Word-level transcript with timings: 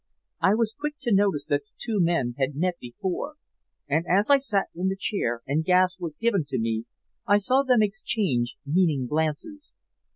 I 0.39 0.55
was 0.55 0.73
quick 0.79 0.95
to 1.01 1.13
notice 1.13 1.45
that 1.49 1.61
the 1.63 1.71
two 1.77 1.99
men 1.99 2.33
had 2.39 2.55
met 2.55 2.79
before, 2.79 3.35
and 3.87 4.03
as 4.09 4.31
I 4.31 4.37
sat 4.37 4.65
in 4.73 4.87
the 4.87 4.95
chair 4.95 5.43
and 5.45 5.63
gas 5.63 5.95
was 5.99 6.17
given 6.17 6.43
to 6.47 6.57
me 6.57 6.85
I 7.27 7.37
saw 7.37 7.61
them 7.61 7.83
exchange 7.83 8.55
meaning 8.65 9.05
glances. 9.05 9.73